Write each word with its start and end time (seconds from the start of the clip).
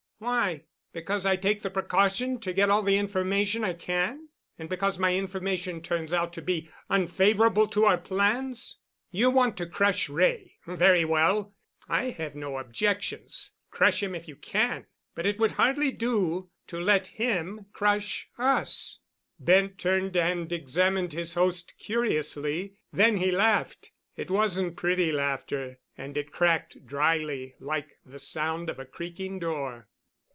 "Why? 0.23 0.65
Because 0.93 1.25
I 1.25 1.35
take 1.35 1.63
the 1.63 1.71
precaution 1.71 2.39
to 2.41 2.53
get 2.53 2.69
all 2.69 2.83
the 2.83 2.95
information 2.99 3.63
I 3.63 3.73
can—and 3.73 4.69
because 4.69 4.99
my 4.99 5.15
information 5.15 5.81
turns 5.81 6.13
out 6.13 6.31
to 6.33 6.43
be 6.43 6.69
unfavorable 6.91 7.65
to 7.69 7.85
our 7.85 7.97
plans? 7.97 8.77
You 9.09 9.31
want 9.31 9.57
to 9.57 9.65
crush 9.65 10.09
Wray. 10.09 10.57
Very 10.67 11.03
well. 11.05 11.55
I 11.89 12.11
have 12.11 12.35
no 12.35 12.59
objections. 12.59 13.53
Crush 13.71 14.03
him 14.03 14.13
if 14.13 14.27
you 14.27 14.35
can. 14.35 14.85
But 15.15 15.25
it 15.25 15.39
would 15.39 15.53
hardly 15.53 15.89
do 15.89 16.51
to 16.67 16.79
let 16.79 17.07
him 17.07 17.65
crush 17.73 18.29
us." 18.37 18.99
Bent 19.39 19.79
turned 19.79 20.15
and 20.15 20.51
examined 20.53 21.13
his 21.13 21.33
host 21.33 21.79
curiously. 21.79 22.75
Then 22.93 23.17
he 23.17 23.31
laughed. 23.31 23.89
It 24.15 24.29
wasn't 24.29 24.77
pretty 24.77 25.11
laughter, 25.11 25.79
and 25.97 26.15
it 26.15 26.31
cracked 26.31 26.85
dryly, 26.85 27.55
like 27.59 27.97
the 28.05 28.19
sound 28.19 28.69
of 28.69 28.77
a 28.77 28.85
creaking 28.85 29.39
door. 29.39 29.87